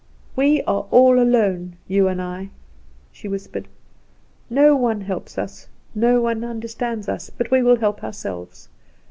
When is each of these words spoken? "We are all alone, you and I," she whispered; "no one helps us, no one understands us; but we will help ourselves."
"We 0.35 0.63
are 0.63 0.87
all 0.89 1.19
alone, 1.21 1.75
you 1.87 2.07
and 2.07 2.19
I," 2.19 2.49
she 3.11 3.27
whispered; 3.27 3.67
"no 4.49 4.75
one 4.75 5.01
helps 5.01 5.37
us, 5.37 5.67
no 5.93 6.19
one 6.21 6.43
understands 6.43 7.07
us; 7.07 7.29
but 7.29 7.51
we 7.51 7.61
will 7.61 7.75
help 7.75 8.03
ourselves." 8.03 8.67